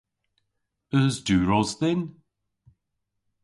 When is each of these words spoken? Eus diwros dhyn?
Eus 0.97 1.15
diwros 1.25 1.69
dhyn? 1.79 2.01